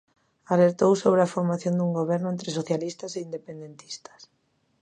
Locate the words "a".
1.23-1.31